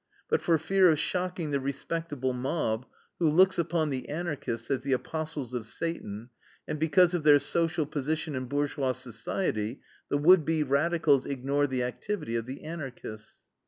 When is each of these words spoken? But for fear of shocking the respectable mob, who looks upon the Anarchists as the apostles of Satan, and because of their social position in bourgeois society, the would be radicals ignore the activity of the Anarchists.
But 0.29 0.41
for 0.41 0.57
fear 0.57 0.89
of 0.89 0.97
shocking 0.97 1.51
the 1.51 1.59
respectable 1.59 2.33
mob, 2.33 2.87
who 3.19 3.29
looks 3.29 3.59
upon 3.59 3.91
the 3.91 4.09
Anarchists 4.09 4.71
as 4.71 4.79
the 4.79 4.93
apostles 4.93 5.53
of 5.53 5.67
Satan, 5.67 6.31
and 6.67 6.79
because 6.79 7.13
of 7.13 7.21
their 7.21 7.37
social 7.37 7.85
position 7.85 8.33
in 8.33 8.45
bourgeois 8.47 8.93
society, 8.93 9.79
the 10.09 10.17
would 10.17 10.43
be 10.43 10.63
radicals 10.63 11.27
ignore 11.27 11.67
the 11.67 11.83
activity 11.83 12.35
of 12.35 12.47
the 12.47 12.63
Anarchists. 12.63 13.43